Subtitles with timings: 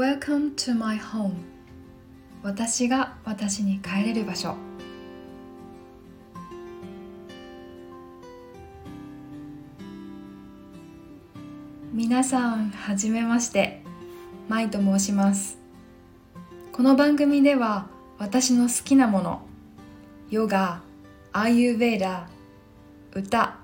[0.00, 1.34] Welcome to my home.
[2.42, 4.56] 私が私に帰れる場所。
[11.92, 13.82] 皆さんはじめまして。
[14.48, 15.58] マイと申します。
[16.72, 19.42] この番組では私の好きなもの
[20.30, 20.80] ヨガ
[21.34, 22.26] アーユーベーダ
[23.12, 23.58] 歌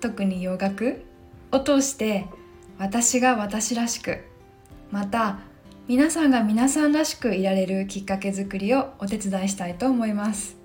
[0.00, 1.04] 特に洋楽
[1.52, 2.26] を通して
[2.76, 4.24] 私が私らしく
[4.90, 5.38] また
[5.88, 10.56] 皆さんが皆さんらしくいられるきっかけづくりをお手伝いしたいと思います。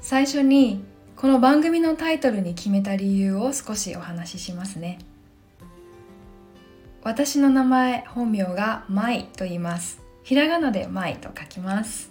[0.00, 0.82] 最初に
[1.16, 5.00] この番組のタイトルに決めた理由を少しお話ししますね。
[7.02, 10.00] 私の名前本名がマイと言います。
[10.22, 12.10] ひらがなでマイと書きます。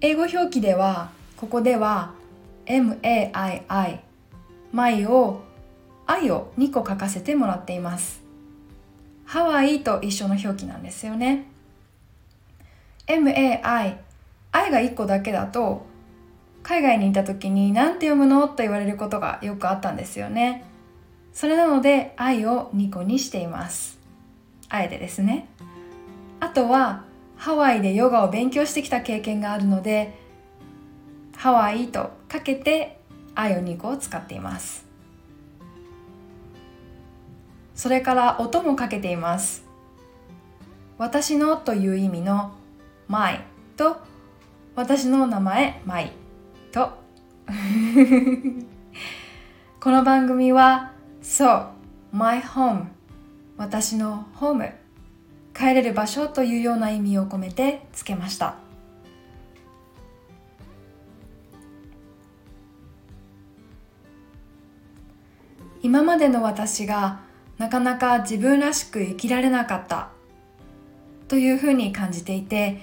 [0.00, 2.14] 英語表記ではここでは
[2.66, 3.98] MAII
[4.70, 5.42] マイを
[6.08, 8.22] 愛を2個書かせてもらっています。
[9.26, 11.46] ハワイと一緒の表記なんですよね。
[13.06, 13.98] MAI
[14.50, 15.86] 愛が1個だけだと
[16.62, 20.64] 海外にいた時に何て読むのと言われることがよくあったんですよね。
[21.34, 23.98] それなので愛を2個にしています。
[24.70, 25.46] あえてですね。
[26.40, 27.04] あとは
[27.36, 30.18] ハワイでヨガを勉強してきた経験があるので
[31.36, 32.98] ハワイとかけて
[33.34, 34.87] 愛を2個を使っています。
[37.78, 39.64] それから音もかけています。
[40.98, 42.52] 私のという意味の
[43.06, 43.38] my
[43.76, 43.98] と
[44.74, 46.10] 私の名前 my
[46.72, 46.98] と。
[49.78, 50.90] この番組は
[51.22, 51.68] そう
[52.10, 52.86] my home
[53.56, 54.72] 私のホーム
[55.54, 58.56] 帰れる場所というような意味を込めてつけました。
[65.80, 67.27] 今までの私が
[67.58, 70.10] なかなか自分らしく生きられなかった。
[71.28, 72.80] というふうに感じていて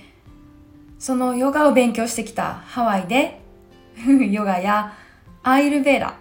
[1.00, 3.42] そのヨガを勉強してきたハワイで
[4.30, 4.94] ヨガや
[5.44, 6.16] アイルベーダ。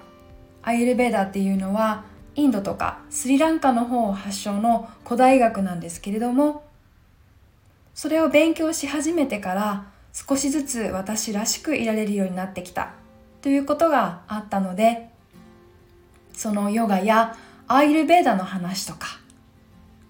[0.63, 2.05] アイルベーダっていうのは
[2.35, 6.65] インドとかスリランカの方発祥の古代学なんですけれども
[7.95, 12.93] それを勉強し始めてから少しずつ私らしくいられるようになってきた。
[13.43, 15.11] ということがあったので
[16.33, 17.37] そのヨガや
[17.67, 19.07] アイルベーダの話とか。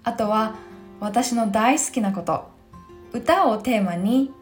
[0.03, 0.55] あとは
[1.01, 2.49] 私の大好きなこと。
[3.13, 4.33] 歌をテーマに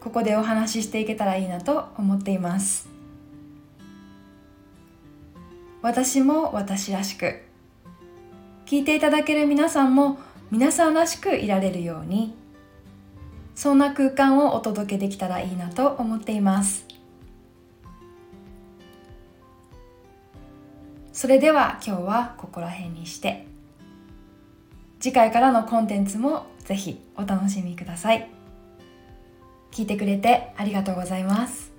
[0.00, 2.88] ここでお話ししていけたらいいなと思っています。
[5.82, 7.42] 私も私らしく。
[8.66, 10.18] 聞いていただける皆さんも
[10.50, 12.34] 皆さんらしくいられるように
[13.54, 16.95] そんな空間をお届けできたらいいなと思っています。
[21.16, 23.46] それでは今日はここら辺にして。
[25.00, 28.28] 次回からのコンテンツもぜひお楽しみください。
[29.72, 31.75] 聞いてくれてありがとうございます。